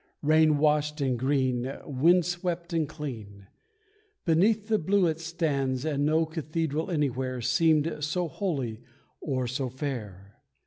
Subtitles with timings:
[0.23, 3.45] Rain washed and green, wind swept and clean,
[4.25, 8.81] Beneath the blue it stands, And no cathedral anywhere Seemeth so holy
[9.19, 10.37] or so fair.